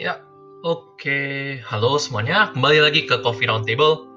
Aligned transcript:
Ya, 0.00 0.16
oke. 0.64 1.60
Halo 1.60 2.00
semuanya, 2.00 2.56
kembali 2.56 2.80
lagi 2.80 3.04
ke 3.04 3.20
Coffee 3.20 3.44
Roundtable. 3.44 4.08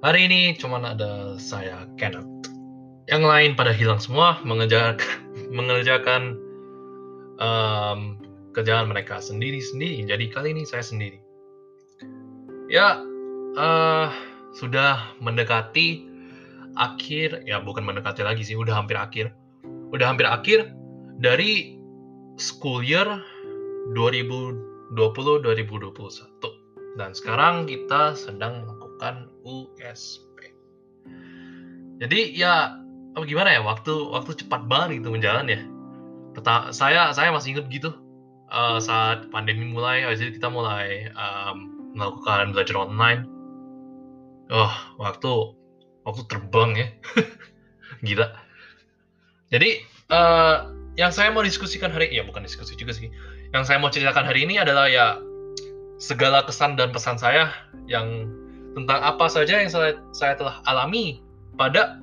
Hari 0.00 0.24
ini 0.24 0.56
cuma 0.56 0.80
ada 0.80 1.36
saya, 1.36 1.84
Kenneth. 2.00 2.24
Yang 3.04 3.28
lain 3.28 3.50
pada 3.60 3.76
hilang 3.76 4.00
semua, 4.00 4.40
mengejar, 4.40 4.96
mengerjakan 5.52 6.40
um, 7.36 8.16
kerjaan 8.56 8.88
mereka 8.88 9.20
sendiri-sendiri. 9.20 10.00
Jadi 10.08 10.32
kali 10.32 10.56
ini 10.56 10.64
saya 10.64 10.80
sendiri. 10.80 11.20
Ya, 12.72 12.96
uh, 13.60 14.08
sudah 14.56 15.12
mendekati 15.20 16.08
akhir, 16.80 17.44
ya 17.44 17.60
bukan 17.60 17.84
mendekati 17.84 18.24
lagi 18.24 18.48
sih, 18.48 18.56
udah 18.56 18.72
hampir 18.72 18.96
akhir. 18.96 19.28
Udah 19.92 20.08
hampir 20.08 20.24
akhir 20.24 20.72
dari 21.20 21.76
school 22.40 22.80
year 22.80 23.04
2020-2021. 24.94 26.96
Dan 26.96 27.10
sekarang 27.12 27.66
kita 27.66 28.16
sedang 28.16 28.64
melakukan 28.64 29.28
USP. 29.44 30.26
Jadi 31.96 32.36
ya 32.36 32.76
apa 33.16 33.24
gimana 33.24 33.56
ya 33.56 33.60
waktu 33.64 33.92
waktu 34.12 34.36
cepat 34.44 34.68
banget 34.68 35.00
itu 35.00 35.08
menjalan 35.08 35.48
ya. 35.48 35.60
Peta, 36.36 36.68
saya 36.68 37.16
saya 37.16 37.32
masih 37.32 37.56
ingat 37.56 37.66
gitu 37.72 37.90
uh, 38.52 38.78
saat 38.78 39.32
pandemi 39.32 39.72
mulai, 39.72 40.04
jadi 40.14 40.36
kita 40.36 40.52
mulai 40.52 41.08
um, 41.16 41.90
melakukan 41.96 42.52
belajar 42.52 42.76
online. 42.76 43.24
Oh 44.52 44.72
waktu 45.00 45.56
waktu 46.04 46.22
terbang 46.28 46.70
ya, 46.76 46.88
gila. 48.06 48.28
Jadi 49.50 49.80
uh, 50.12 50.68
yang 50.96 51.12
saya 51.12 51.28
mau 51.28 51.44
diskusikan 51.44 51.92
hari 51.92 52.08
ya 52.08 52.24
bukan 52.24 52.44
diskusi 52.44 52.72
juga 52.76 52.96
sih 52.96 53.12
yang 53.52 53.64
saya 53.68 53.76
mau 53.76 53.92
ceritakan 53.92 54.24
hari 54.24 54.48
ini 54.48 54.56
adalah 54.56 54.88
ya 54.88 55.20
segala 55.96 56.44
kesan 56.44 56.76
dan 56.76 56.92
pesan 56.92 57.16
saya 57.16 57.52
yang 57.88 58.28
tentang 58.76 59.00
apa 59.00 59.32
saja 59.32 59.60
yang 59.60 59.72
saya, 59.72 59.96
saya 60.12 60.36
telah 60.36 60.60
alami 60.68 61.24
pada 61.56 62.00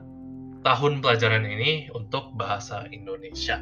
tahun 0.66 1.06
pelajaran 1.06 1.46
ini 1.46 1.92
untuk 1.94 2.34
bahasa 2.34 2.90
Indonesia. 2.90 3.62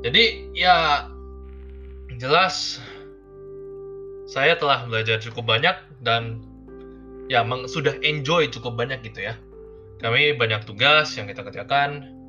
Jadi 0.00 0.48
ya 0.56 1.04
jelas 2.16 2.80
saya 4.24 4.56
telah 4.56 4.88
belajar 4.88 5.20
cukup 5.20 5.44
banyak 5.44 5.76
dan 6.00 6.40
ya 7.28 7.44
sudah 7.68 8.00
enjoy 8.00 8.48
cukup 8.48 8.80
banyak 8.80 9.04
gitu 9.04 9.28
ya. 9.28 9.36
Kami 10.00 10.32
banyak 10.40 10.64
tugas 10.64 11.12
yang 11.20 11.28
kita 11.28 11.44
kerjakan, 11.44 12.19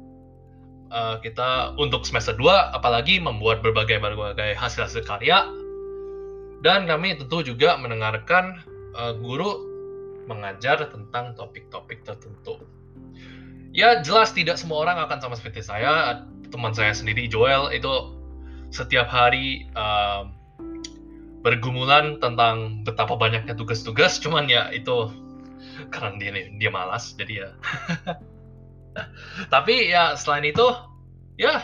uh, 0.91 1.17
kita 1.23 1.73
untuk 1.79 2.03
semester 2.03 2.35
2 2.35 2.75
apalagi 2.75 3.17
membuat 3.17 3.63
berbagai 3.63 3.97
berbagai 3.97 4.53
hasil-hasil 4.59 5.07
karya. 5.07 5.47
Dan 6.61 6.85
kami 6.85 7.17
tentu 7.17 7.41
juga 7.41 7.73
mendengarkan 7.79 8.61
uh, 8.93 9.17
guru 9.17 9.65
mengajar 10.29 10.85
tentang 10.93 11.33
topik-topik 11.33 12.05
tertentu. 12.05 12.61
Ya 13.73 14.03
jelas 14.03 14.35
tidak 14.35 14.61
semua 14.61 14.85
orang 14.85 15.01
akan 15.01 15.17
sama 15.23 15.35
seperti 15.39 15.65
saya, 15.65 16.21
teman 16.53 16.75
saya 16.75 16.93
sendiri 16.93 17.25
Joel 17.25 17.71
itu 17.73 17.89
setiap 18.69 19.09
hari 19.09 19.65
uh, 19.73 20.27
bergumulan 21.41 22.21
tentang 22.21 22.85
betapa 22.85 23.17
banyaknya 23.17 23.57
tugas-tugas, 23.57 24.21
cuman 24.21 24.45
ya 24.45 24.69
itu 24.69 25.09
karena 25.89 26.17
dia 26.19 26.31
dia 26.57 26.71
malas 26.71 27.13
jadi 27.17 27.33
ya 27.47 27.49
tapi 29.53 29.91
ya 29.91 30.13
selain 30.19 30.47
itu 30.47 30.67
ya 31.39 31.63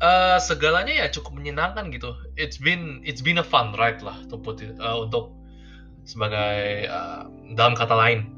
uh, 0.00 0.38
segalanya 0.40 0.94
ya 0.94 1.06
cukup 1.10 1.36
menyenangkan 1.36 1.90
gitu. 1.92 2.16
It's 2.34 2.56
been 2.56 3.02
it's 3.04 3.22
been 3.22 3.38
a 3.38 3.46
fun 3.46 3.76
ride 3.76 4.02
lah 4.02 4.16
it, 4.26 4.76
uh, 4.80 5.06
untuk 5.06 5.34
sebagai 6.06 6.88
uh, 6.88 7.28
dalam 7.54 7.76
kata 7.76 7.94
lain. 7.94 8.30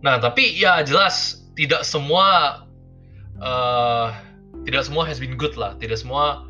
Nah 0.00 0.16
tapi 0.22 0.56
ya 0.56 0.80
jelas 0.80 1.44
tidak 1.58 1.84
semua 1.84 2.62
uh, 3.42 4.14
tidak 4.64 4.86
semua 4.86 5.04
has 5.04 5.20
been 5.20 5.36
good 5.36 5.56
lah. 5.58 5.76
Tidak 5.76 5.98
semua 5.98 6.46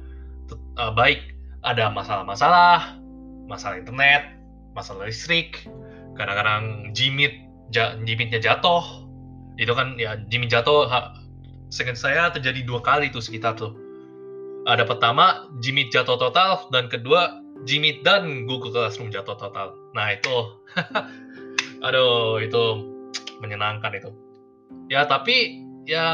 uh, 0.78 0.92
baik. 0.94 1.34
Ada 1.60 1.92
masalah-masalah 1.92 2.96
masalah 3.44 3.82
internet 3.82 4.40
masalah 4.72 5.10
listrik 5.10 5.66
kadang-kadang 6.14 6.94
jimit 6.94 7.34
jimitnya 8.06 8.38
jatuh 8.38 9.09
itu 9.60 9.72
kan 9.76 10.00
ya 10.00 10.16
Jimmy 10.32 10.48
jatuh 10.48 10.88
seingat 11.68 12.00
saya 12.00 12.32
terjadi 12.32 12.64
dua 12.64 12.80
kali 12.80 13.12
tuh 13.12 13.20
sekitar 13.20 13.60
tuh. 13.60 13.76
Ada 14.64 14.88
pertama 14.88 15.48
Jimmy 15.60 15.92
jatuh 15.92 16.16
total 16.16 16.64
dan 16.72 16.88
kedua 16.88 17.40
Jimmy 17.68 18.00
dan 18.00 18.48
Google 18.48 18.72
Classroom 18.72 19.12
jatuh 19.12 19.36
total. 19.36 19.76
Nah 19.92 20.16
itu. 20.16 20.36
Aduh 21.86 22.40
itu 22.40 22.64
menyenangkan 23.44 23.92
itu. 23.92 24.10
Ya 24.88 25.04
tapi 25.04 25.60
ya 25.84 26.08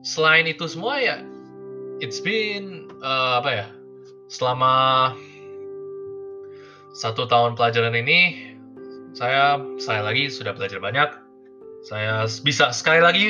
selain 0.00 0.48
itu 0.48 0.64
semua 0.64 0.96
ya 1.00 1.20
it's 2.00 2.20
been 2.20 2.88
uh, 3.04 3.40
apa 3.40 3.50
ya 3.52 3.66
selama 4.32 4.74
satu 6.96 7.28
tahun 7.28 7.56
pelajaran 7.56 7.92
ini 7.92 8.52
saya 9.16 9.60
saya 9.80 10.04
lagi 10.04 10.28
sudah 10.28 10.52
belajar 10.52 10.80
banyak 10.80 11.25
saya 11.86 12.26
bisa 12.42 12.74
sekali 12.74 12.98
lagi 12.98 13.26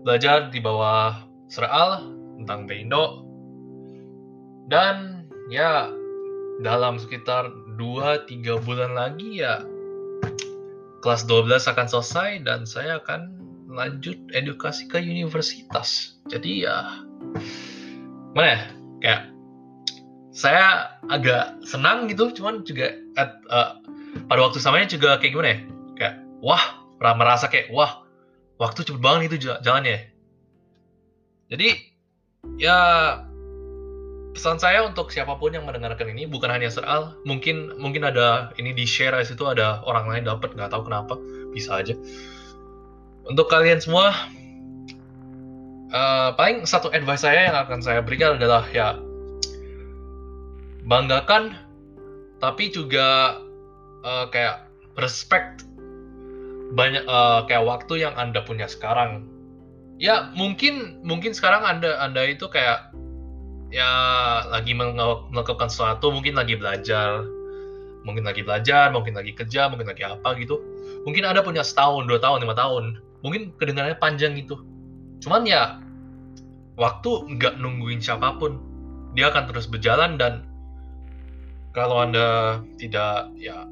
belajar 0.00 0.48
di 0.48 0.64
bawah 0.64 1.28
Seral 1.52 2.08
tentang 2.40 2.64
Beindo. 2.64 3.28
Dan 4.72 5.28
ya 5.52 5.92
dalam 6.64 6.96
sekitar 6.96 7.52
2-3 7.76 8.64
bulan 8.64 8.96
lagi 8.96 9.44
ya 9.44 9.60
kelas 11.04 11.28
12 11.28 11.52
akan 11.68 11.86
selesai 11.92 12.40
dan 12.48 12.64
saya 12.64 12.96
akan 13.04 13.36
lanjut 13.68 14.16
edukasi 14.32 14.88
ke 14.88 14.96
universitas. 14.96 16.16
Jadi 16.32 16.64
ya 16.64 17.04
mana 18.32 18.48
ya 18.48 18.60
kayak 19.04 19.22
saya 20.32 20.96
agak 21.12 21.60
senang 21.68 22.08
gitu 22.08 22.32
cuman 22.32 22.64
juga 22.64 22.96
at, 23.20 23.36
uh, 23.52 23.76
pada 24.32 24.40
waktu 24.48 24.56
samanya 24.64 24.88
juga 24.88 25.20
kayak 25.20 25.36
gimana 25.36 25.48
ya 25.52 25.58
kayak 26.00 26.14
wah 26.40 26.81
merasa 27.18 27.50
kayak 27.50 27.74
wah 27.74 28.06
waktu 28.62 28.86
cepet 28.86 29.02
banget 29.02 29.34
itu 29.34 29.50
jalan 29.58 29.82
ya 29.82 29.98
jadi 31.50 31.68
ya 32.56 32.78
pesan 34.32 34.56
saya 34.56 34.88
untuk 34.88 35.12
siapa 35.12 35.36
pun 35.36 35.52
yang 35.52 35.68
mendengarkan 35.68 36.08
ini 36.08 36.24
bukan 36.24 36.48
hanya 36.48 36.72
soal 36.72 37.12
mungkin 37.28 37.76
mungkin 37.76 38.08
ada 38.08 38.50
ini 38.56 38.72
di 38.72 38.88
share 38.88 39.12
di 39.20 39.28
situ 39.28 39.44
ada 39.44 39.84
orang 39.84 40.08
lain 40.08 40.24
dapat 40.24 40.56
nggak 40.56 40.72
tahu 40.72 40.88
kenapa 40.88 41.20
bisa 41.52 41.84
aja. 41.84 41.92
Untuk 43.28 43.46
kalian 43.52 43.78
semua 43.78 44.16
uh, 45.92 46.32
paling 46.34 46.64
satu 46.64 46.88
advice 46.90 47.22
saya 47.22 47.52
yang 47.52 47.56
akan 47.60 47.84
saya 47.84 48.00
berikan 48.00 48.40
adalah 48.40 48.64
ya 48.72 48.96
banggakan 50.88 51.54
tapi 52.40 52.72
juga 52.72 53.38
uh, 54.02 54.26
kayak 54.32 54.66
respect 54.98 55.68
banyak 56.72 57.04
uh, 57.04 57.44
kayak 57.44 57.64
waktu 57.68 58.04
yang 58.08 58.14
anda 58.16 58.40
punya 58.44 58.64
sekarang. 58.64 59.28
Ya 60.00 60.32
mungkin 60.34 61.04
mungkin 61.04 61.36
sekarang 61.36 61.62
anda 61.62 62.00
anda 62.00 62.26
itu 62.26 62.48
kayak 62.48 62.90
ya 63.72 63.88
lagi 64.50 64.74
melakukan 64.74 65.68
sesuatu 65.68 66.10
mungkin 66.10 66.36
lagi 66.36 66.56
belajar. 66.56 67.22
Mungkin 68.02 68.26
lagi 68.26 68.42
belajar 68.42 68.90
mungkin 68.90 69.14
lagi 69.14 69.30
kerja 69.36 69.70
mungkin 69.70 69.86
lagi 69.86 70.02
apa 70.02 70.34
gitu. 70.40 70.58
Mungkin 71.06 71.22
anda 71.22 71.44
punya 71.44 71.62
setahun 71.62 72.08
dua 72.08 72.18
tahun 72.18 72.42
lima 72.42 72.56
tahun. 72.56 72.98
Mungkin 73.22 73.54
kedengarannya 73.60 74.00
panjang 74.02 74.34
gitu. 74.34 74.58
Cuman 75.22 75.46
ya 75.46 75.78
waktu 76.74 77.10
nggak 77.38 77.62
nungguin 77.62 78.02
siapa 78.02 78.40
pun. 78.40 78.58
Dia 79.12 79.28
akan 79.28 79.44
terus 79.44 79.68
berjalan 79.68 80.16
dan 80.16 80.48
kalau 81.76 82.00
anda 82.00 82.60
tidak 82.80 83.28
ya 83.36 83.68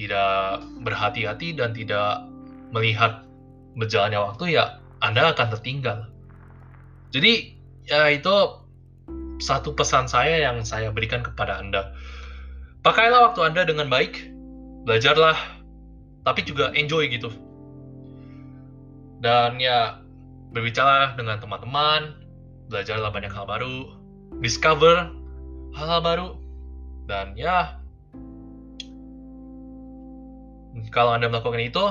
tidak 0.00 0.64
berhati-hati 0.80 1.52
dan 1.52 1.76
tidak 1.76 2.24
melihat 2.72 3.28
berjalannya 3.76 4.16
waktu 4.16 4.56
ya 4.56 4.80
Anda 5.04 5.36
akan 5.36 5.52
tertinggal. 5.52 6.08
Jadi 7.12 7.52
ya 7.84 8.08
itu 8.08 8.32
satu 9.44 9.76
pesan 9.76 10.08
saya 10.08 10.48
yang 10.48 10.64
saya 10.64 10.88
berikan 10.88 11.20
kepada 11.20 11.60
Anda. 11.60 11.92
Pakailah 12.80 13.32
waktu 13.32 13.40
Anda 13.44 13.68
dengan 13.68 13.92
baik, 13.92 14.32
belajarlah, 14.88 15.36
tapi 16.24 16.48
juga 16.48 16.72
enjoy 16.72 17.12
gitu. 17.12 17.28
Dan 19.20 19.60
ya 19.60 20.00
berbicara 20.56 21.12
dengan 21.12 21.36
teman-teman, 21.44 22.16
belajarlah 22.72 23.12
banyak 23.12 23.32
hal 23.32 23.44
baru, 23.44 24.00
discover 24.40 25.12
hal-hal 25.76 26.00
baru, 26.00 26.28
dan 27.04 27.36
ya 27.36 27.79
kalau 30.90 31.14
Anda 31.14 31.30
melakukan 31.30 31.62
itu, 31.62 31.84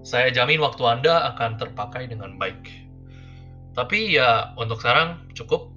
saya 0.00 0.32
jamin 0.32 0.60
waktu 0.64 0.80
Anda 0.84 1.32
akan 1.34 1.60
terpakai 1.60 2.08
dengan 2.08 2.40
baik. 2.40 2.72
Tapi 3.76 4.16
ya 4.16 4.52
untuk 4.56 4.80
sekarang 4.80 5.28
cukup. 5.36 5.72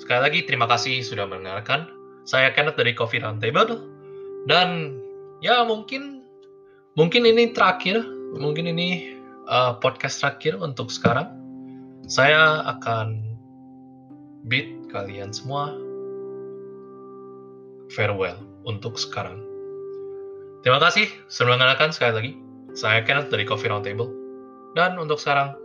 sekali 0.00 0.24
lagi 0.24 0.40
terima 0.48 0.64
kasih 0.64 1.04
sudah 1.04 1.28
mendengarkan. 1.28 1.84
Saya 2.24 2.56
Kenneth 2.56 2.80
dari 2.80 2.96
Coffee 2.96 3.20
Roundtable 3.20 3.84
dan 4.48 4.96
ya 5.44 5.60
mungkin 5.60 6.24
mungkin 6.96 7.28
ini 7.28 7.52
terakhir, 7.52 8.00
mungkin 8.32 8.64
ini 8.64 9.20
uh, 9.44 9.76
podcast 9.76 10.24
terakhir 10.24 10.56
untuk 10.56 10.88
sekarang. 10.88 11.28
Saya 12.08 12.64
akan 12.64 13.20
bid 14.48 14.88
kalian 14.88 15.36
semua 15.36 15.76
farewell 17.92 18.40
untuk 18.64 18.96
sekarang. 18.96 19.49
Terima 20.60 20.76
kasih 20.76 21.08
sudah 21.32 21.56
mendengarkan 21.56 21.90
sekali 21.92 22.12
lagi. 22.12 22.32
Saya 22.76 23.00
Kenneth 23.02 23.32
dari 23.32 23.48
Coffee 23.48 23.72
Roundtable. 23.72 24.12
Dan 24.76 25.00
untuk 25.00 25.16
sekarang, 25.18 25.56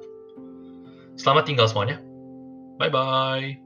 selamat 1.20 1.44
tinggal 1.46 1.68
semuanya. 1.68 2.00
Bye-bye. 2.80 3.65